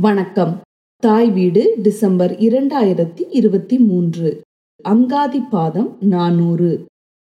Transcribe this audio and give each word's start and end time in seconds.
வணக்கம். 0.00 0.60
தாய் 0.98 1.30
வீடு 1.30 1.74
டிசம்பர் 1.82 2.32
இரண்டாயிரத்தி 2.32 3.20
இருபத்தி 3.30 3.78
மூன்று. 3.78 4.40
அங்காதி 4.88 5.48
பாதம் 5.50 5.96
நானூறு. 6.00 6.84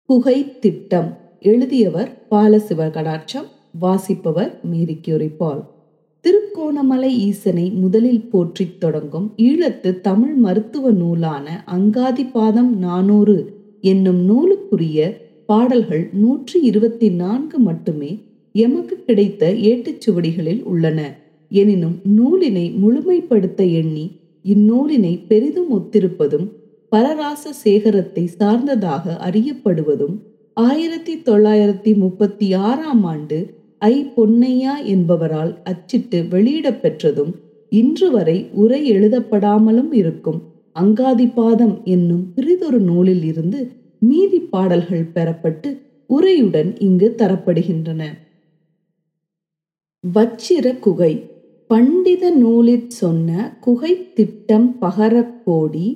குகை 0.03 0.59
திட்டம். 0.59 1.16
எழுதியவர் 1.40 2.27
பாலசிவ 2.30 2.90
கடாட்சம். 2.90 3.45
வாசிப்பவர் 3.79 4.61
மேரி 4.62 4.95
கியூரி 4.95 5.30
திருக்கோணமலை 6.21 7.11
ஈசனை 7.11 7.71
முதலில் 7.71 8.29
போற்றித் 8.29 8.81
தொடங்கும் 8.81 9.33
ஈழத்து 9.37 10.01
தமிழ் 10.01 10.35
மருத்துவ 10.35 10.91
நூலான 10.91 11.65
அங்காதி 11.67 12.31
பாதம் 12.31 12.79
நானூறு 12.79 13.55
என்னும் 13.81 14.29
நூலுக்குரிய 14.29 15.17
பாடல்கள் 15.46 16.11
நூற்றி 16.12 16.61
இருபத்தி 16.61 17.09
நான்கு 17.09 17.59
மட்டுமே 17.59 18.23
எமக்கு 18.53 18.96
கிடைத்த 18.96 19.53
ஏட்டுச்சுவடிகளில் 19.53 20.62
உள்ளன. 20.62 21.22
எனினும் 21.54 21.96
நூலினை 22.17 22.67
முழுமைப்படுத்த 22.82 23.63
எண்ணி 23.72 24.04
இந்நூலினை 24.44 25.14
பெரிதும் 25.29 25.71
ஒத்திருப்பதும் 25.71 26.46
பரராச 26.93 27.53
சேகரத்தை 27.64 28.25
சார்ந்ததாக 28.39 29.14
அறியப்படுவதும் 29.27 30.17
ஆயிரத்தி 30.57 31.14
தொள்ளாயிரத்தி 31.22 31.93
முப்பத்தி 31.96 32.48
ஆறாம் 32.62 33.05
ஆண்டு 33.05 33.39
ஐ 33.83 33.94
பொன்னையா 34.17 34.75
என்பவரால் 34.84 35.53
அச்சிட்டு 35.64 36.19
வெளியிடப்பெற்றதும் 36.30 37.33
இன்று 37.72 38.08
வரை 38.11 38.36
உரை 38.55 38.80
எழுதப்படாமலும் 38.92 39.92
இருக்கும் 39.92 40.41
அங்காதிபாதம் 40.77 41.75
என்னும் 41.84 42.25
பிரிதொரு 42.34 42.80
நூலில் 42.80 43.25
இருந்து 43.25 43.61
மீதி 44.02 44.41
பாடல்கள் 44.50 45.11
பெறப்பட்டு 45.14 45.70
உரையுடன் 46.11 46.70
இங்கு 46.78 47.08
தரப்படுகின்றன. 47.19 48.02
வச்சிர 50.05 50.66
குகை 50.78 51.12
பண்டித 51.70 52.31
நூலிற் 52.31 52.89
சொன்ன 52.89 53.58
குகை 53.61 53.92
திட்டம் 54.14 54.77
பகரக்கோடி 54.80 55.86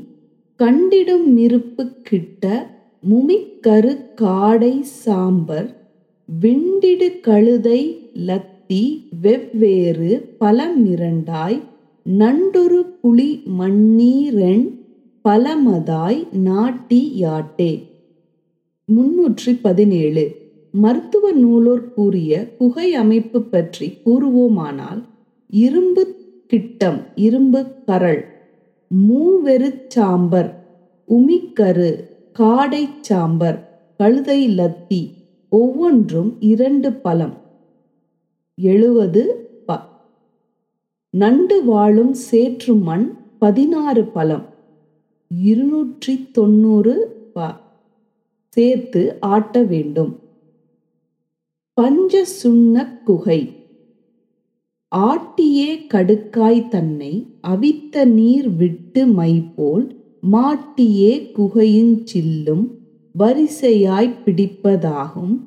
கண்டிடும் 0.61 1.27
மிருப்பு 1.37 1.85
கிட்ட 2.03 2.45
முமிக்கரு 3.03 3.93
காடை 4.21 4.81
சாம்பர் 5.05 5.69
விண்டிடு 6.29 7.09
கழுதை 7.21 7.81
லத்தி 8.27 8.83
வெவ்வேறு 9.21 10.11
பலமிரண்டாய் 10.41 11.59
நண்டுரு 12.07 12.81
புலி 13.01 13.43
மண்ணீரெண் 13.59 14.67
பலமதாய் 15.25 16.21
நாட்டி 16.33 17.11
யாட்டே. 17.15 17.71
முன்னூற்றி 18.89 19.59
பதினேழு. 19.63 20.27
மருத்துவ 20.75 21.33
நூலோர் 21.33 21.95
கூறிய 21.95 22.33
குகை 22.59 22.95
அமைப்பு 22.95 23.43
பற்றி 23.43 23.93
கூறுவோமானால் 24.05 25.01
இரும்பு 25.51 26.17
கிட்டம் 26.53 27.05
இரும்பு 27.15 27.67
கரள் 27.87 28.25
மூவெறு 28.89 29.85
சாம்பர் 29.89 30.65
உமிக்கரு 31.09 32.05
காடை 32.39 32.89
சாம்பர் 33.01 33.59
கழுதை 33.97 34.49
லத்தி 34.49 35.11
ஒவ்வொன்றும் 35.49 36.37
இரண்டு 36.41 36.93
பலம் 36.93 37.35
எழுவது 38.55 39.23
ப. 39.67 39.81
நண்டு 41.11 41.65
வாழும் 41.65 42.13
சேற்று 42.13 42.75
மண் 42.75 43.19
பதினாறு 43.39 44.05
பலம் 44.05 44.47
இருநூற்றி 45.29 46.29
தொண்ணூறு 46.33 46.95
ப. 47.35 47.55
சேர்த்து 48.49 49.21
ஆட்ட 49.21 49.63
வேண்டும். 49.63 50.19
பஞ்ச 51.75 52.25
சுண்ண 52.45 53.03
குகை. 53.05 53.58
ஆட்டியே 54.97 55.87
கடுக்காய் 55.95 56.69
தன்னை 56.69 57.27
அவித்த 57.49 58.05
நீர் 58.05 58.51
விட்டு 58.51 59.07
மைபோல் 59.07 59.97
மாட்டியே 60.33 61.31
குகையுஞ் 61.39 62.07
சில்லும் 62.15 62.67
வரிசையாய் 63.19 64.15
பிடிப்பதாகும். 64.25 65.39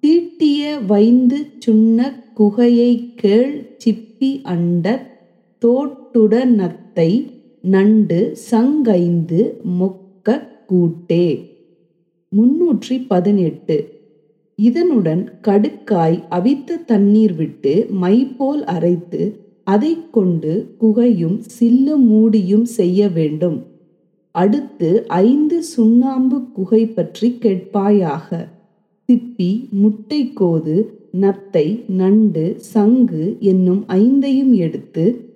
தீட்டிய 0.00 0.86
வைந்து 0.86 1.46
சுண்ண 1.66 2.12
குகையை 2.36 3.14
கேள் 3.14 3.76
சிப்பி 3.84 4.40
அண்டத் 4.42 5.06
தோட்டுட 5.64 6.44
நத்தை 6.44 7.30
நண்டு 7.60 8.36
சங்கைந்து 8.50 9.60
மொக்க 9.80 10.48
கூட்டே. 10.66 11.56
முன்னூற்றி 12.36 13.06
பதினெட்டு. 13.08 13.97
இதனுடன் 14.58 15.32
கடுக்காய் 15.42 16.22
அவித்த 16.30 16.84
தண்ணீர் 16.84 17.34
விட்டு 17.34 17.86
மைப்போல் 18.02 18.64
அரைத்து 18.64 19.40
அதை 19.64 19.98
கொண்டு 20.10 20.74
குகையும் 20.80 21.42
சில்லு 21.60 21.96
மூடியும் 21.96 22.64
செய்ய 22.64 23.08
வேண்டும். 23.08 23.66
அடுத்து 24.30 25.06
ஐந்து 25.06 25.62
சுண்ணாம்பு 25.62 26.52
குகை 26.52 26.86
பற்றி 26.86 27.38
கேட்பாயாக. 27.42 28.46
சிப்பி 29.08 29.68
முட்டைக்கோது 29.82 30.86
நத்தை 31.12 31.84
நண்டு 31.88 32.56
சங்கு 32.58 33.36
என்னும் 33.40 33.84
ஐந்தையும் 33.88 34.52
எடுத்து 34.54 35.26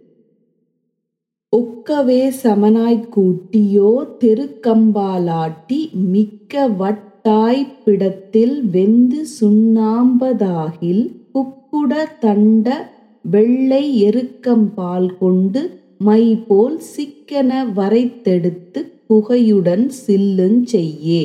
ஒக்கவே 1.56 2.32
சமனாய்க் 2.42 3.08
கூட்டியோ 3.16 4.06
தெருக்கம்பாலாட்டி 4.20 5.92
மிக்க 5.92 6.68
வட் 6.68 7.11
தாய்ப்பிடத்தில் 7.24 8.62
வெந்து 8.70 9.26
சுண்ணாம்பதாகில் 9.40 11.04
குப்புட 11.34 12.04
தண்ட 12.20 12.90
வெள்ளை 13.22 13.84
எருக்கம்பால் 14.04 15.18
கொண்டு 15.18 15.60
மை 15.98 16.36
போல் 16.48 16.80
சிக்கென 16.96 17.50
வரைத்தெடுத்து 17.76 18.80
குகையுடன் 19.08 19.90
சில்லுஞ் 20.06 20.62
செய்யே. 20.62 21.22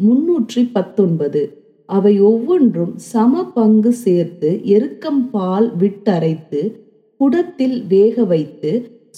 முன்னூற்றி 0.00 0.68
பத்தொன்பது. 0.72 1.42
அவை 1.86 2.20
ஒவ்வொன்றும் 2.20 2.94
சம 2.96 3.44
பங்கு 3.44 3.92
சேர்த்து 3.92 4.60
எருக்கம்பால் 4.64 5.68
விட்டரைத்து 5.76 6.62
குடத்தில் 7.20 7.86
வேக 7.86 8.24
வைத்து 8.24 8.72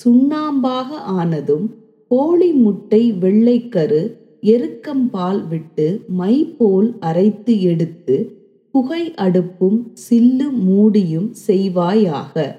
சுண்ணாம்பாக 0.04 0.88
ஆனதும் 1.06 1.66
கோழி 2.08 2.52
முட்டை 2.52 3.12
வெள்ளைக்கரு 3.12 4.02
எருக்கம்பால் 4.42 5.48
விட்டு 5.48 6.04
மை 6.08 6.54
போல் 6.58 6.94
அரைத்து 7.00 7.62
எடுத்து 7.62 8.38
புகை 8.70 9.10
அடுப்பும் 9.10 9.82
சில்லு 10.10 10.50
மூடியும் 10.50 11.34
செய்வாயாக. 11.46 12.54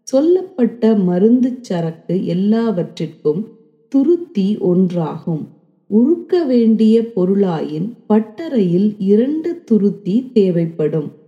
சொல்லப்பட்ட 0.04 0.96
மருந்து 0.96 1.58
சரக்கு 1.62 2.26
எல்லாவற்றிற்கும் 2.26 3.48
துருத்தி 3.92 4.58
ஒன்றாகும். 4.60 5.46
உருக்க 5.88 6.44
வேண்டிய 6.44 7.06
பொருளாயின் 7.06 7.96
பட்டறையில் 8.10 8.96
இரண்டு 8.98 9.62
துருத்தி 9.66 10.32
தேவைப்படும். 10.34 11.24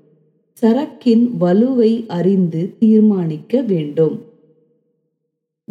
சரக்கின் 0.62 1.32
வலுவை 1.40 2.06
அறிந்து 2.08 2.76
தீர்மானிக்க 2.80 3.62
வேண்டும். 3.62 4.22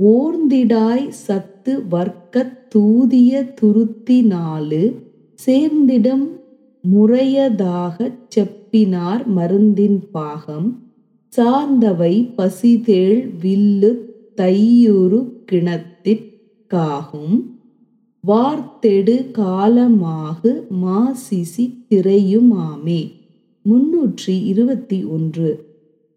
ஓர்ந்திடாய் 0.01 1.09
சத்து 1.09 1.83
வர்க்கத் 1.91 2.71
தூதிய 2.71 3.55
துருத்தி 3.61 4.23
நாலு 4.23 4.95
சேர்ந்திடம் 5.47 6.29
முறையதாகச் 6.95 8.19
செப்பினார் 8.37 9.27
மருந்தின் 9.37 9.99
பாகம். 10.13 10.83
சார்ந்தவை 11.37 12.33
பசிதேள் 12.37 13.31
வில்லு 13.43 13.97
தையுறு 14.37 15.33
கிணத்திற்காகும் 15.53 17.43
வார்த்தெடு 18.29 19.31
காலமாகு 19.31 20.67
மாசிசி 20.83 21.85
திரையுமாமே. 21.91 23.13
முன்னூற்றி 23.71 24.35
இருபத்தி 24.45 25.05
ஒன்று. 25.05 25.65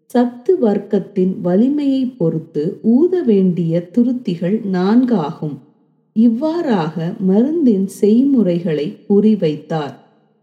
சத்து 0.06 0.52
வர்க்கத்தின் 0.62 1.40
வலிமையை 1.40 2.06
பொறுத்து 2.06 2.78
ஊத 2.82 3.22
வேண்டிய 3.22 3.90
துருத்திகள் 3.92 4.60
நான்காகும். 4.66 5.56
இவ்வாறாக 6.12 7.14
மருந்தின் 7.28 7.86
செய்முறைகளை 8.00 8.86
குறிவைத்தார். 9.08 9.94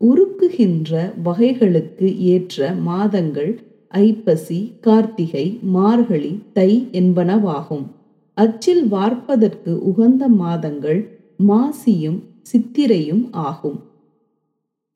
உருக்குகின்ற 0.01 1.13
வகைகளுக்கு 1.23 2.17
ஏற்ற 2.17 2.73
மாதங்கள் 2.73 3.59
ஐப்பசி 3.87 4.71
கார்த்திகை 4.81 5.59
மார்கழி 5.61 6.39
தை 6.53 6.87
என்பனவாகும். 6.91 7.85
அச்சில் 8.33 8.87
வார்ப்பதற்கு 8.87 9.79
உகந்த 9.83 10.27
மாதங்கள் 10.27 11.01
மாசியும் 11.47 12.19
சித்திரையும் 12.51 13.25
ஆகும். 13.31 13.79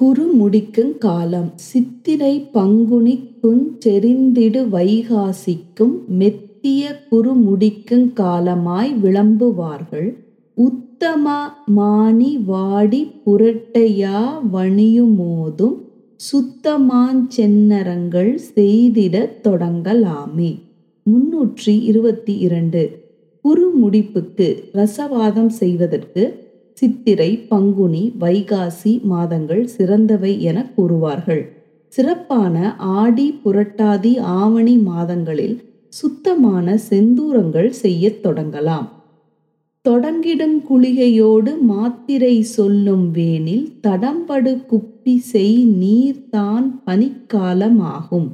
குறுமுடிக்குங் 0.01 0.98
காலம். 0.98 1.51
சித்திரை 1.56 2.50
பங்குனிக்குஞ் 2.53 3.77
செறிந்திடு 3.86 4.68
வைகாசிக்கும் 4.69 5.95
மெத்திய 6.19 6.80
குறுமுடிக்குங் 7.12 8.13
காலமாய் 8.13 8.95
விளம்புவார்கள். 9.03 10.13
உத்தம 10.53 11.48
மானி 11.75 12.44
வாடி 12.45 13.12
புரட்டையா 13.25 14.31
வணியுமோதும் 14.53 15.77
சுத்தமாஞ் 16.15 17.27
செந்நரங்கள் 17.38 18.39
செய்திடத் 18.56 19.38
தொடங்கலாமே. 19.44 20.59
முன்னூற்றி 21.04 21.83
இருபத்தி 21.83 22.38
இரண்டு. 22.38 23.09
குறுமுடிப்புக்கு 23.44 24.63
ரசவாதம் 24.74 25.47
செய்வதற்கு 25.47 26.50
சித்திரை 26.81 27.38
பங்குனி 27.38 28.13
வைகாசி 28.19 29.01
மாதங்கள் 29.01 29.68
சிறந்தவை 29.68 30.42
என 30.42 30.72
கூறுவார்கள். 30.78 31.42
சிறப்பான 31.88 32.75
ஆடி 32.78 33.39
புரட்டாதி 33.45 34.19
ஆவணி 34.19 34.78
மாதங்களில் 34.78 35.62
சுத்தமான 35.89 36.80
செந்தூரங்கள் 36.89 37.69
செய்யத் 37.69 38.25
தொடங்கலாம். 38.25 38.88
தொடங்கிடும் 39.89 40.63
குளிகையோடு 40.69 41.60
மாத்திரை 41.60 42.42
சொல்லும் 42.42 43.12
வேனில் 43.12 43.69
தடம்படு 43.88 44.62
குப்பி 44.72 45.18
செய் 45.18 45.66
நீர்தான் 45.81 46.81
பனிக்காலமாகும். 46.86 48.30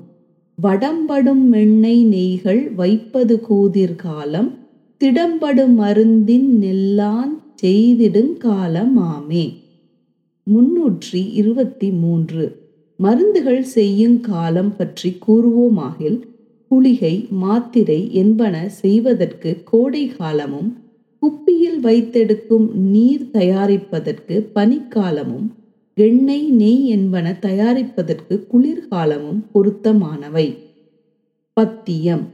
வடம்படும் 0.64 1.54
மெண்ணெய் 1.54 2.06
நெய்கள் 2.06 2.76
வைப்பது 2.76 3.42
கூதிர்காலம். 3.50 4.52
திடம்படு 5.04 5.68
மருந்தின் 5.68 6.50
நெல்லான் 6.62 7.46
செய்திடுங் 7.62 8.38
காலமாமே. 8.38 9.54
முன்னூற்றி 10.48 11.32
இருபத்தி 11.34 11.92
மூன்று 11.92 12.44
மருந்துகள் 13.00 13.62
செய்யும் 13.62 14.22
காலம் 14.22 14.76
பற்றி 14.76 15.18
கூறுவோமாகில் 15.28 16.20
குளிகை 16.68 17.30
மாத்திரை 17.30 18.14
என்பன 18.14 18.70
செய்வதற்கு 18.70 19.62
கோடை 19.64 20.08
காலமும் 20.08 20.78
குப்பியில் 21.22 21.80
வைத்தெடுக்கும் 21.80 22.72
நீர் 22.74 23.30
தயாரிப்பதற்கு 23.34 24.50
பனிக்காலமும் 24.56 25.48
எண்ணெய் 25.94 26.50
நெய் 26.52 26.86
என்பன 26.86 27.38
தயாரிப்பதற்கு 27.42 28.48
குளிர்காலமும் 28.54 29.42
பொருத்தமானவை. 29.54 30.58
பத்தியம். 31.54 32.26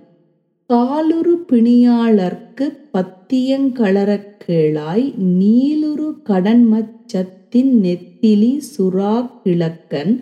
காலுறு 0.70 1.46
பிணியாளர்க்கு 1.52 2.66
பத்தியங்களறக் 2.94 4.30
கேளாய் 4.46 5.14
நீலுறு 5.40 6.08
கடன்மச்சத்தின் 6.28 7.72
நெத்திலி 7.84 8.60
சுறா 8.78 9.30
கிழக்கன் 9.44 10.14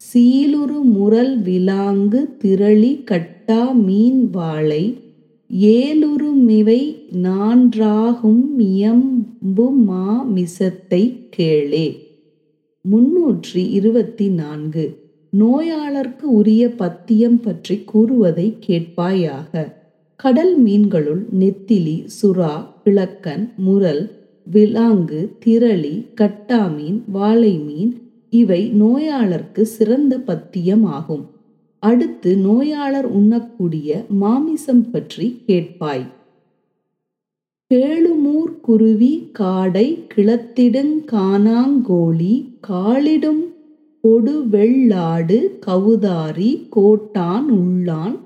சீலுறு 0.00 0.80
முரல் 0.82 1.42
விலாங்கு 1.42 2.20
திரளி 2.44 2.92
கட்டா 3.10 3.74
மீன் 3.74 4.30
வாழை 4.30 4.82
ஏலுறு 5.50 6.32
மிவை 6.32 6.80
நான்றாகும் 7.22 8.42
இயம்பு 8.58 9.70
மா 9.70 10.26
மிசத்தை 10.34 11.02
கேளே. 11.36 11.86
முன்னூற்றி 12.84 13.68
இருபத்தி 13.70 14.28
நான்கு 14.28 14.86
நோயாளர்க்கு 15.32 16.22
உரிய 16.22 16.68
பத்தியம் 16.68 17.40
பற்றி 17.40 17.78
கூறுவதை 17.84 18.56
கேட்பாயாக. 18.66 19.54
கடல் 20.24 20.62
மீன்களுள் 20.64 21.24
நெத்திலி 21.38 22.06
சுறா 22.22 22.66
கிழக்கன் 22.84 23.52
முரல் 23.56 24.10
விலாங்கு 24.52 25.28
திரளி 25.44 26.06
கட்டாமீன் 26.20 27.02
வாழை 27.06 27.58
மீன் 27.58 28.00
இவை 28.30 28.72
நோயாளர்க்கு 28.80 29.62
சிறந்த 29.62 30.18
பத்தியம் 30.18 30.84
ஆகும் 30.84 31.26
அடுத்து 31.78 32.36
நோயாளர் 32.36 33.06
உண்ணக்கூடிய 33.06 34.04
மாமிசம் 34.08 34.90
பற்றி 34.90 35.42
கேட்பாய். 35.46 36.06
கேளுமூர் 37.70 38.60
குருவி 38.60 39.30
காடை 39.38 40.04
கிளத்திடுங் 40.14 40.96
காணாங்கோழி 41.12 42.44
காளிடும் 42.60 43.44
பொடு 44.00 44.46
வெள்ளாடு 44.46 45.58
கவுதாரி 45.66 46.66
கோட்டான் 46.68 47.50
உள்ளான் 47.50 48.18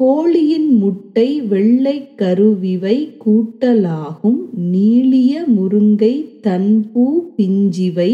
கோழியின் 0.00 0.76
முட்டை 0.78 1.40
வெள்ளை 1.40 2.14
கருவிவை 2.14 3.16
கூட்டலாகும் 3.24 4.40
நீளிய 4.72 5.44
முருங்கை 5.56 6.24
தன்பூ 6.42 7.22
பிஞ்சிவை 7.36 8.10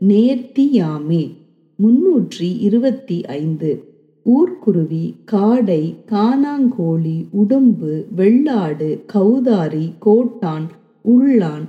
நேர்த்தியாமே. 0.00 1.30
முன்னூற்றி 1.78 2.58
இருபத்தி 2.58 3.24
ஐந்து. 3.24 3.84
ஊர்க்குருவி 4.24 5.14
காடை 5.32 5.94
கானாங்கோழி 6.10 7.24
உடும்பு 7.32 8.04
வெள்ளாடு 8.16 9.04
கௌதாரி 9.06 9.92
கோட்டான் 9.98 10.66
உள்ளான். 11.04 11.64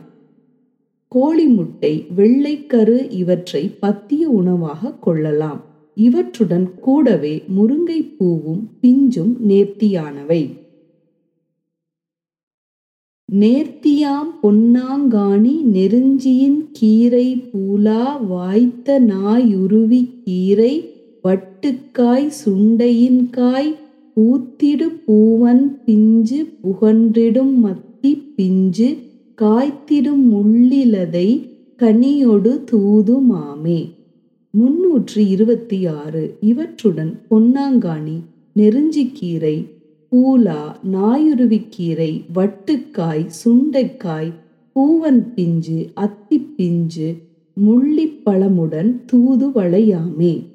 கோழி 1.08 1.46
முட்டை 1.46 2.06
வெள்ளைக்கரு 2.16 3.12
இவற்றை 3.12 3.72
பத்திய 3.82 4.24
உணவாக 4.24 4.94
கொள்ளலாம். 5.00 5.73
இவற்றுடன் 5.98 6.80
கூடவே 6.80 7.44
முருங்கை 7.56 8.16
பூவும் 8.18 8.70
பிஞ்சும் 8.82 9.34
நேர்த்தியானவை. 9.48 10.56
நேர்த்தியாம் 13.30 14.32
பொன்னாங்காணி 14.42 15.54
நெருஞ்சியின் 15.74 16.70
கீரை 16.72 17.28
பூலா 17.52 18.26
வாய்த்த 18.28 19.00
நாயுருவி 19.00 20.02
கீரை 20.24 20.74
வட்டுக்காய் 21.24 22.30
சுண்டையின் 22.46 23.30
காய் 23.30 23.72
பூத்திடு 24.18 24.88
பூவன் 25.06 25.64
பிஞ்சு 25.86 26.40
புகன்றிடும் 26.64 27.56
மத்தி 27.64 28.12
பிஞ்சு 28.36 28.90
காய்த்திடும் 29.42 30.24
முள்ளிலதை 30.32 31.28
கனியொடு 31.80 32.52
தூதுமாமே 32.72 33.80
முன்னூற்றி 34.58 35.18
இருபத்தி 35.18 35.88
ஆறு 35.88 36.38
இவற்றுடன் 36.40 37.22
பொன்னாங்கானி 37.30 38.20
நெருஞ்சிக்கீரை 38.56 39.68
பூலா 40.12 40.76
நாயுருவிக்கீரை 40.84 42.26
வட்டுக்காய் 42.34 43.30
சுண்டைக்காய் 43.46 44.32
பூவன் 44.76 45.34
பிஞ்சு 45.34 45.90
அத்தி 45.94 46.40
பிஞ்சு 46.40 47.16
முள்ளிப்பழமுடன் 47.66 49.02
தூதுவளையாமே. 49.12 50.52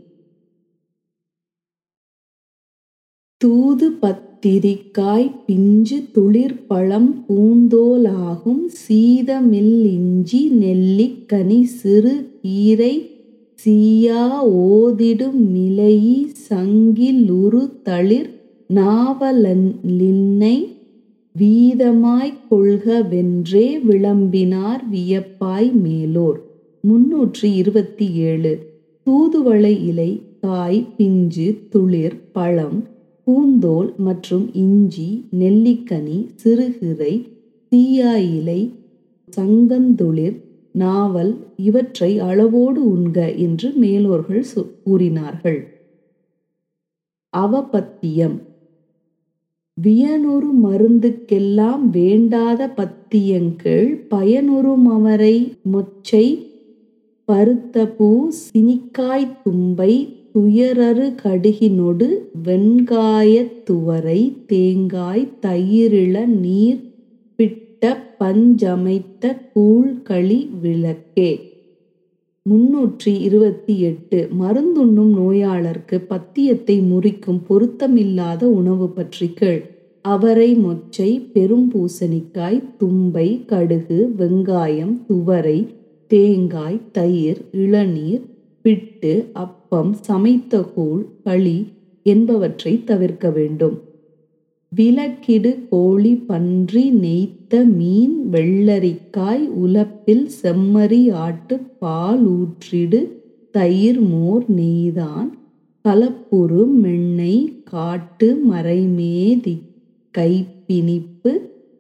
தூது 3.41 3.91
பத்திரிக்காய் 3.91 5.45
பிஞ்சு 5.47 6.09
துளிர்பழம் 6.15 7.25
பூந்தோலாகும் 7.29 8.65
சீதமில்லிஞ்சி 8.89 10.41
நெல்லிக்கனி 10.61 11.63
சிறு 11.63 12.39
கீரை 12.43 13.18
சீயா 13.67 14.43
ஓதிடும் 14.43 15.55
மிலையி 15.55 16.31
சங்கிலுறு 16.51 17.71
தளிர் 17.83 18.31
நாவலின்னை 18.75 20.77
வீதமாய்க் 21.39 22.51
கொள்கவென்றே 22.51 23.85
விளம்பினார் 23.85 24.83
வியப்பாய் 24.93 25.73
மேலோர். 25.73 26.41
முன்னூற்றி 26.89 27.43
இருபத்தி 27.43 28.13
ஏழு 28.13 28.67
தூதுவளை 29.07 29.85
இலை 29.85 30.23
காய் 30.41 30.87
பிஞ்சு 30.97 31.57
துளிர் 31.69 32.21
பழம் 32.33 32.85
பூந்தோல் 33.25 33.97
மற்றும் 33.97 34.51
இஞ்சி 34.53 35.25
நெல்லிக்கனி 35.39 36.27
சிறுகிறை 36.45 37.27
தீயா 37.71 38.17
இலை 38.17 38.73
சங்கந்துளிர் 39.37 40.48
நாவல் 40.79 41.33
இவற்றை 41.57 42.19
அளவோடு 42.19 42.81
உண்க 42.91 43.33
என்று 43.33 43.69
மேலோர்கள் 43.81 44.45
கூறினார்கள். 44.85 45.61
அவபத்தியம். 47.33 48.37
வியனொரு 49.77 50.51
மருந்துக்கெல்லாம் 50.63 51.83
வேண்டாத 51.91 52.71
பத்தியங்கள் 52.77 53.89
பயனுறுமவரை 54.11 55.37
மொச்சை 55.73 56.27
பருத்தபூ 57.29 58.11
சினிக்காய் 58.29 59.37
தும்பை 59.45 59.95
துயரறு 60.35 61.07
கடுகினொடு 61.23 62.09
வெண்காயத் 62.45 63.57
துவரை 63.65 64.21
தேங்காய் 64.47 65.29
தயிரிள 65.43 66.27
நீர் 66.27 66.81
பிட்ட 67.39 67.67
விட்ட 67.81 68.17
பஞ்சமைத்த 68.19 69.51
கூழ்களி 69.55 70.61
விளக்கே. 70.61 71.41
முன்னூற்றி 72.47 73.21
இருபத்தி 73.21 73.81
எட்டு. 73.81 74.29
மருந்துண்ணும் 74.41 75.13
நோயாளர்க்கு 75.17 76.01
பத்தியத்தை 76.09 76.77
முறிக்கும் 76.83 77.41
பொருத்தமில்லாத 77.49 78.43
உணவு 78.43 78.89
பற்றி 78.89 79.33
கேள். 79.33 79.63
அவரை 80.01 80.57
மொச்சை 80.57 81.31
பெரும் 81.33 81.73
பூசணிக்காய் 81.73 82.63
தும்பை 82.79 83.45
கடுகு 83.47 84.15
வெங்காயம் 84.19 85.03
துவரை 85.07 85.67
தேங்காய் 86.07 86.81
தயிர் 86.93 87.41
இளநீர் 87.53 88.25
பிட்டு 88.61 89.31
அப்பம் 89.33 89.93
சமைத்த 89.93 90.63
கூழ் 90.63 91.05
களி 91.23 91.67
என்பவற்றை 92.03 92.85
தவிர்க்க 92.85 93.31
வேண்டும். 93.31 93.79
விலக்கிடு 94.73 95.51
கோழி 95.71 96.15
பன்றி 96.27 96.91
நெய்த்த 97.01 97.65
மீன் 97.65 98.17
வெள்ளரிக்காய் 98.33 99.47
உலப்பில் 99.57 100.27
செம்மறி 100.43 101.11
ஆட்டு 101.13 101.57
பால் 101.79 102.27
ஊற்றிடு 102.27 103.01
தயிர் 103.55 104.01
மோர் 104.01 104.45
நெய்தான் 104.51 105.31
கலப்புறு 105.85 106.67
மெண்ணெய் 106.83 107.43
காட்டு 107.65 108.29
மறைமேதி 108.51 109.57
கைப்பிணிப்பு 110.15 111.33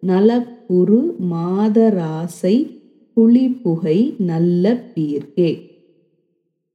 நலப்புறு 0.02 1.00
மாதராசை 1.30 2.57
புலிபுகை 3.16 4.16
நல்ல 4.18 4.64
பீர்கே. 4.95 5.67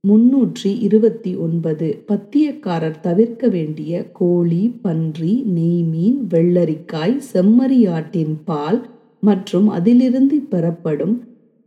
முன்னூற்றி 0.03 0.69
இருபத்தி 0.79 1.31
ஒன்பது. 1.35 1.89
பத்தியக்காரர் 2.09 2.97
தவிர்க்க 3.01 3.47
வேண்டிய 3.47 4.01
கோழி 4.13 4.63
பன்றி 4.81 5.33
நெய்மீன் 5.53 6.17
வெள்ளரிக்காய் 6.33 7.15
செம்மறியாட்டின் 7.29 8.35
பால் 8.45 8.79
மற்றும் 9.23 9.69
அதிலிருந்து 9.69 10.37
பெறப்படும் 10.51 11.15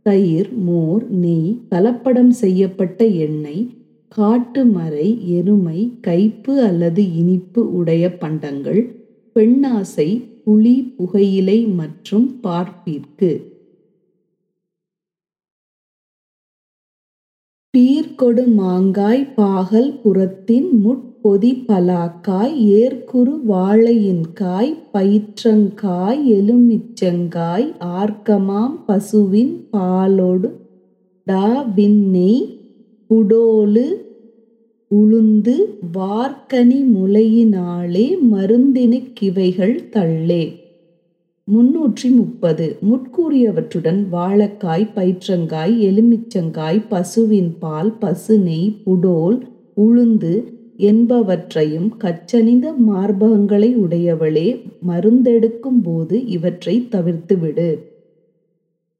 தயிர் 0.05 0.51
மோர் 0.59 1.03
நெய் 1.15 1.49
கலப்படம் 1.69 2.31
செய்யப்பட்ட 2.41 3.03
எண்ணெய் 3.19 3.65
காட்டு 4.11 4.65
மறை 4.67 5.07
எருமை 5.31 5.79
கைப்பு 6.07 6.53
அல்லது 6.59 7.03
இனிப்பு 7.15 7.63
உடைய 7.71 8.15
பண்டங்கள் 8.19 8.81
பெண்ணாசை 9.35 10.09
புளி 10.45 10.77
புகையிலை 10.97 11.59
மற்றும் 11.73 12.27
பார்ப்பிற்கு 12.41 13.31
பீர்கொடு 17.77 18.47
மாங்காய் 18.47 19.33
பாகல் 19.35 19.99
புறத்தின் 20.03 20.69
முட்பொதி 20.83 21.63
பலாக்காய் 21.67 22.55
ஏர்க்குரு 22.75 23.33
வாழையின்காய் 23.47 24.71
பயிற்றங்காய் 24.93 26.21
எலுமிச்சங்காய் 26.27 27.73
ஆர்க்கமாம் 27.79 28.75
பசுவின் 28.85 29.67
பாலொடு 29.71 30.49
டாவின்னெய் 31.27 32.41
புடோலு 33.09 33.87
உளுந்து 34.91 35.55
வார்க்கனி 35.93 36.79
முலையினாலே 36.93 38.17
மருந்தினுக்கிவைகள் 38.31 39.89
தள்ளே. 39.89 40.66
முன்னூற்றி 41.47 42.09
முப்பது 42.15 42.65
முட்கூறியவற்றுடன் 42.89 43.99
வாழைக்காய் 44.11 44.85
பயிற்றங்காய் 44.95 45.75
எலுமிச்சங்காய் 45.79 46.79
பசுவின் 46.89 47.51
பால் 47.59 47.91
பசு 47.97 48.39
நெய் 48.39 48.81
புடோல் 48.85 49.37
உளுந்து 49.77 50.33
என்பவற்றையும் 50.77 51.87
கச்சனிந்த 51.97 52.73
மார்பகங்களை 52.87 53.69
உடையவளே 53.75 54.47
மருந்தெடுக்கும் 54.87 55.79
போது 55.83 56.25
இவற்றை 56.25 56.75
தவிர்த்துவிடு. 56.91 57.69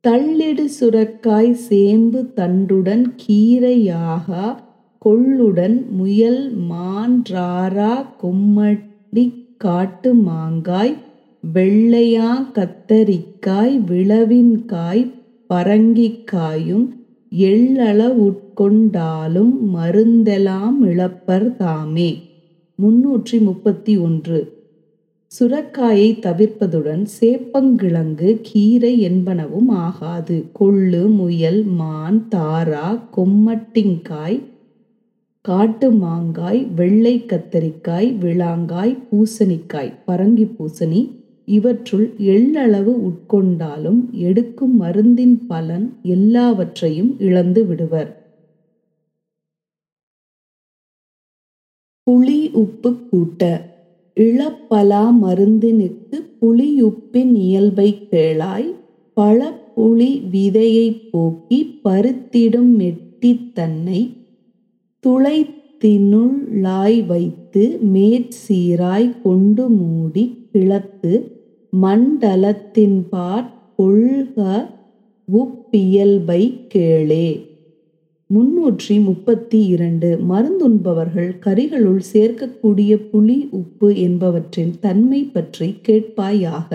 தள்ளிடு 0.04 0.66
சுரக்காய் 0.80 1.54
சேம்பு 1.70 2.22
தண்டுடன் 2.36 3.06
கீரையாக 3.22 4.56
கொள்ளுடன் 5.06 5.78
முயல் 5.92 6.42
மான்றாரா 6.70 7.94
கொம்மடி 8.24 9.26
காட்டு 9.58 10.14
மாங்காய் 10.14 10.96
வெள்ளையா 11.56 12.56
கத்தரிக்காய் 12.56 13.80
விளவின்காய் 13.90 15.12
பரங்கிக்காயும் 15.50 16.88
எள்ளளவுட்கொண்டாலும் 17.32 19.76
மருந்தெலாம் 19.76 20.82
இழப்பர் 20.82 21.56
தாமே. 21.56 22.18
முன்னூற்றி 22.80 23.40
முப்பத்தி 23.40 23.98
ஒன்று. 23.98 24.54
சுரக்காயை 25.32 26.20
தவிர்ப்பதுடன் 26.20 27.08
சேப்பங்கிழங்கு 27.20 28.42
கீரை 28.42 29.02
என்பனவும் 29.02 29.70
ஆகாது. 29.70 30.46
கொள்ளு 30.52 31.10
முயல் 31.10 31.64
மான் 31.64 32.30
தாரா 32.30 33.08
கொம்மட்டிங்காய் 33.18 34.42
காட்டு 35.42 35.92
மாங்காய் 35.92 36.68
வெள்ளை 36.76 37.26
கத்தரிக்காய் 37.26 38.16
விளாங்காய் 38.20 38.98
பூசணிக்காய் 39.12 39.94
பரங்கி 40.08 40.50
பூசணி 40.58 41.10
இவற்றுள் 41.48 42.16
எள்ளளவு 42.28 43.10
உட்கொண்டாலும் 43.10 44.22
எடுக்கும் 44.22 44.82
மருந்தின் 44.82 45.48
பலன் 45.48 45.94
எல்லாவற்றையும் 46.02 47.20
இழந்து 47.20 47.66
விடுவர். 47.66 48.26
புளி 52.08 52.54
உப்பு 52.54 53.10
கூட்ட. 53.10 53.76
இளப்பலா 54.18 55.22
மருந்தினுக்கு 55.22 56.28
புளியுப்பின் 56.42 57.36
இயல்பை 57.36 58.08
கேளாய் 58.12 58.76
பழப்புளி 59.18 60.30
விதையை 60.32 61.10
போக்கி 61.12 61.80
பருத்திடும் 61.84 62.80
மெட்டி 62.80 63.54
தன்னை 63.54 64.16
துளைத்தினுள்ளாய் 65.04 67.06
வைத்து 67.06 67.80
மேற்சீராய் 67.94 69.22
கொண்டு 69.22 69.70
மூடி 69.70 70.48
கிளத்து 70.52 71.37
மண்டலத்தின்பாற் 71.82 73.48
கொள்க 73.76 74.38
உப்பியல்பை 75.28 76.42
கேளே. 76.74 77.28
முன்னூற்றி 78.30 79.04
முப்பத்தி 79.04 79.66
இரண்டு. 79.66 80.20
மருந்துண்பவர்கள் 80.30 81.32
கறிகளுள் 81.46 82.00
சேர்க்கக்கூடிய 82.14 82.92
புளி 83.12 83.48
உப்பு 83.50 83.90
என்பவற்றின் 83.96 84.74
தன்மை 84.80 85.24
பற்றி 85.24 85.76
கேட்பாயாக. 85.88 86.72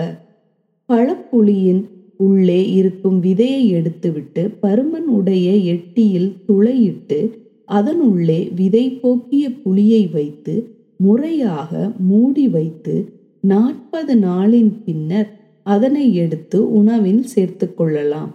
பழப்புளியின் 0.89 1.83
உள்ளே 2.17 2.71
இருக்கும் 2.71 3.23
விதையை 3.23 3.63
எடுத்துவிட்டு 3.67 4.43
பருமன் 4.61 5.09
உடைய 5.09 5.51
எட்டியில் 5.73 6.31
துளையிட்டு 6.47 7.19
அதனுள்ளே 7.65 8.51
விதை 8.55 8.89
போக்கிய 9.01 9.49
புளியை 9.65 10.11
வைத்து 10.11 10.55
முறையாக 10.97 11.91
மூடி 11.99 12.47
வைத்து 12.47 12.95
நாற்பது 13.43 14.15
நாளின் 14.15 14.83
பின்னர் 14.85 15.29
அதனை 15.63 16.15
எடுத்து 16.15 16.71
உணவில் 16.71 17.23
சேர்த்து 17.23 17.73
கொள்ளலாம். 17.73 18.31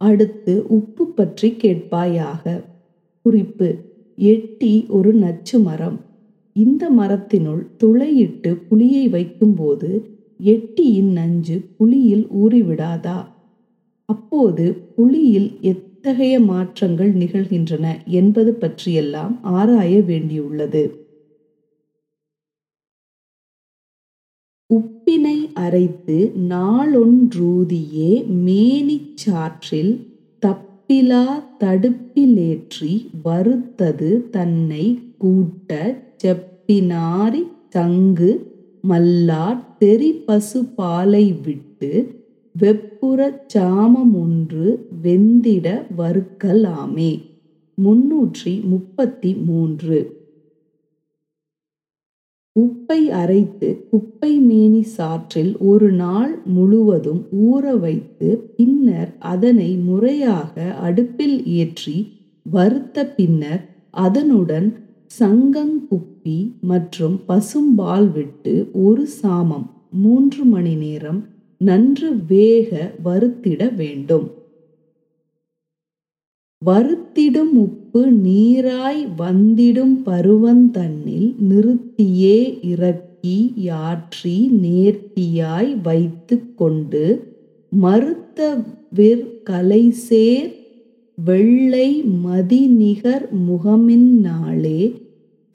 அடுத்து 0.00 0.66
உப்பு 0.68 1.06
பற்றி 1.06 1.50
கேட்பாயாக. 1.62 2.62
குறிப்பு 3.22 3.68
எட்டி 4.18 4.86
ஒரு 4.88 5.14
நச்சு 5.14 5.58
மரம். 5.58 5.98
இந்த 6.52 6.90
மரத்தினுள் 6.90 7.62
துளையிட்டு 7.82 8.50
புளியை 8.68 9.08
வைக்கும்போது 9.08 9.90
எட்டியின் 10.40 11.12
நஞ்சு 11.12 11.60
புளியில் 11.76 12.26
ஊறிவிடாதா? 12.28 13.18
அப்போது 14.08 14.72
புளியில் 14.96 15.58
எத்தகைய 15.60 16.40
மாற்றங்கள் 16.40 17.12
நிகழ்கின்றன 17.12 17.86
என்பது 18.06 18.54
பற்றியெல்லாம் 18.54 19.34
ஆராய 19.42 19.98
வேண்டியுள்ளது. 20.00 21.03
உப்பினை 24.70 25.48
அரைத்து 25.54 26.32
நாளொன்றூதியே 26.48 28.24
மேனிச் 28.26 29.16
சாற்றில் 29.16 30.06
தப்பிலா 30.46 31.26
தடுப்பிலேற்றி 31.58 33.06
வருத்தது 33.24 34.30
தன்னை 34.30 34.98
கூட்ட 35.18 36.00
செப்பினாரி 36.24 37.42
சங்கு 37.68 38.52
மல்லார் 38.88 39.60
தெரி 39.78 40.12
பசு 40.12 40.62
விட்டு 41.44 42.16
வெப்புறச் 42.60 43.48
சாமமொன்று 43.48 44.66
வெந்திட 45.02 45.86
வறுக்கலாமே 45.96 47.20
முன்னூற்றி 47.78 48.60
முப்பத்தி 48.64 49.34
மூன்று. 49.34 50.13
உப்பை 52.56 53.00
அரைத்து 53.10 53.68
குப்பை 53.90 54.32
மேனி 54.40 54.82
சாற்றில் 54.96 55.52
ஒரு 55.60 55.90
நாள் 55.92 56.32
முழுவதும் 56.46 57.22
ஊற 57.46 57.64
வைத்து 57.78 58.28
பின்னர் 58.56 59.10
அதனை 59.18 59.70
முறையாக 59.76 60.54
அடுப்பில் 60.80 61.38
ஏற்றி 61.56 61.96
வறுத்த 62.46 63.06
பின்னர் 63.06 63.62
அதனுடன் 63.90 64.68
சங்கங்குப்பி 65.20 66.38
மற்றும் 66.60 67.16
பசும்பால் 67.28 68.08
விட்டு 68.12 68.54
ஒரு 68.72 69.06
சாமம் 69.22 69.66
மூன்று 69.90 70.44
மணி 70.44 70.74
நேரம் 70.74 71.20
நன்று 71.60 72.08
வேக 72.26 72.70
வறுத்திட 73.04 73.74
வேண்டும். 73.74 74.26
வறுத்திடும் 76.62 77.54
உப்பு 77.56 77.83
நீராய் 77.94 79.08
வந்திடும் 79.18 79.96
பருவந்தன்னில் 80.04 81.34
நிறுத்தியே 81.50 82.64
இறக்கி 82.64 83.52
யாற்றி 83.56 84.50
நேர்த்தியாய் 84.62 85.80
வைத்து 85.82 86.54
கொண்டு 86.54 87.32
மறுத்த 87.70 88.62
விற்கலைசேர் 88.96 90.54
வெள்ளை 91.24 92.02
மதிநிகர் 92.24 93.28
முகமின்னாலே 93.48 94.92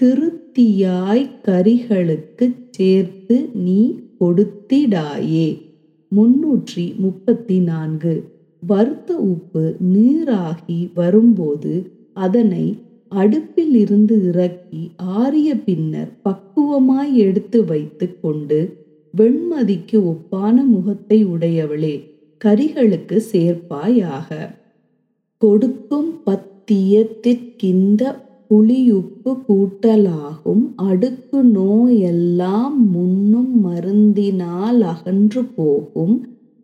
திருத்தியாய் 0.01 1.29
கரிகளுக்குச் 1.45 2.67
சேர்த்து 2.69 3.49
நீ 3.53 3.95
கொடுத்திடாயே. 4.19 5.61
முன்னூற்றி 6.15 6.95
முப்பத்தி 6.95 7.59
நான்கு. 7.59 8.23
வறுத்த 8.67 9.15
உப்பு 9.15 9.75
நீராகி 9.93 10.89
வரும்போது 10.93 11.91
அதனை 12.15 12.65
அடுப்பிலிருந்து 13.11 14.15
இறக்கி 14.23 14.91
ஆறிய 15.19 15.49
பின்னர் 15.65 16.11
பக்குவமாய் 16.23 17.13
எடுத்து 17.15 17.65
வைத்து 17.65 18.19
கொண்டு 18.21 18.59
வெண்மதிக்கு 19.17 19.97
ஒப்பான 20.05 20.55
முகத்தை 20.63 21.25
உடையவளே 21.25 21.95
கரிகளுக்கு 22.41 23.17
சேர்ப்பாயாக. 23.31 24.29
கொடுக்கும் 25.41 26.11
பத்தியத்திற்கிந்த 26.25 28.01
புளியுப்பு 28.47 29.31
கூட்டலாகும் 29.47 30.63
அடுக்கு 30.75 31.43
நோயெல்லாம் 31.43 32.77
முன்னும் 32.91 33.65
மருந்தினால் 33.65 34.81
அகன்று 34.81 35.43
போகும் 35.55 36.15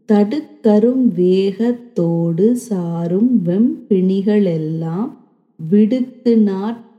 தடுக்கரும் 0.09 1.05
வேகத்தோடு 1.15 2.55
சாரும் 2.55 3.31
வெம்பிணிகளெல்லாம் 3.45 5.11
விடுத்து 5.59 6.31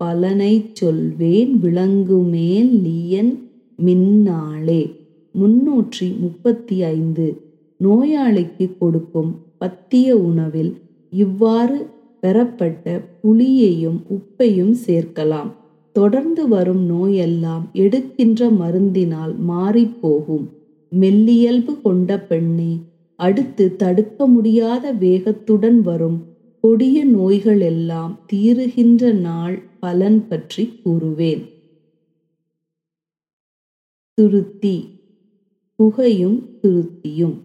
பலனைச் 0.00 0.74
சொல்வேன் 0.74 1.52
விளங்குமேல் 1.62 2.72
லியன் 2.84 3.32
மின்னாளே. 3.78 4.82
முன்னூற்றி 5.34 6.18
முப்பத்தி 6.18 6.82
ஐந்து. 6.82 7.26
நோயாளிக்கு 7.80 8.66
கொடுக்கும் 8.78 9.30
பத்திய 9.60 10.10
உணவில் 10.28 10.72
இவ்வாறு 11.12 11.78
பெறப்பட்ட 12.22 12.86
புளியையும் 13.22 13.98
உப்பையும் 14.16 14.74
சேர்க்கலாம். 14.86 15.50
தொடர்ந்து 15.96 16.48
வரும் 16.48 16.84
நோயெல்லாம் 16.90 17.64
எடுக்கின்ற 17.72 18.50
மருந்தினால் 18.60 19.34
மாறிப்போகும். 19.48 20.46
மெல்லியல்பு 20.92 21.72
கொண்ட 21.82 22.10
பெண்ணே 22.30 22.72
அடுத்து 23.18 23.64
தடுக்க 23.76 24.26
முடியாத 24.26 24.92
வேகத்துடன் 25.00 25.80
வரும் 25.80 26.18
கொடிய 26.66 26.98
நோய்களெல்லாம் 27.06 28.12
தீருகின்ற 28.26 29.12
நாள் 29.12 29.56
பலன் 29.78 30.26
பற்றி 30.26 30.64
கூறுவேன். 30.82 31.42
துருத்தி 34.18 34.76
புகையும் 35.78 36.38
துருத்தியும் 36.62 37.36